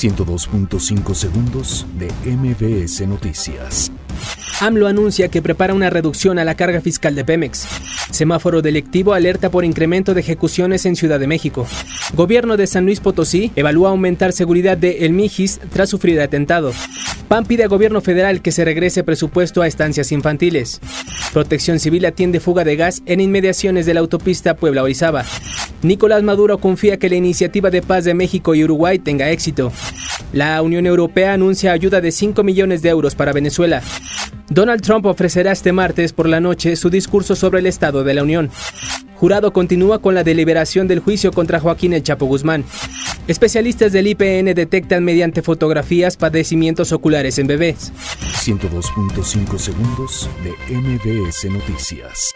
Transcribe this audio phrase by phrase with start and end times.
[0.00, 3.92] 102.5 segundos de MBS Noticias.
[4.60, 7.66] AMLO anuncia que prepara una reducción a la carga fiscal de Pemex.
[8.10, 11.66] Semáforo delictivo alerta por incremento de ejecuciones en Ciudad de México.
[12.14, 16.72] Gobierno de San Luis Potosí evalúa aumentar seguridad de El Mijis tras sufrir atentado.
[17.28, 20.80] PAN pide a gobierno federal que se regrese presupuesto a estancias infantiles.
[21.34, 25.26] Protección Civil atiende fuga de gas en inmediaciones de la autopista Puebla-Orizaba.
[25.82, 29.72] Nicolás Maduro confía que la iniciativa de paz de México y Uruguay tenga éxito.
[30.32, 33.82] La Unión Europea anuncia ayuda de 5 millones de euros para Venezuela.
[34.50, 38.22] Donald Trump ofrecerá este martes por la noche su discurso sobre el Estado de la
[38.22, 38.50] Unión.
[39.16, 42.64] Jurado continúa con la deliberación del juicio contra Joaquín El Chapo Guzmán.
[43.28, 47.92] Especialistas del IPN detectan mediante fotografías padecimientos oculares en bebés.
[48.44, 52.34] 102.5 segundos de MBS Noticias.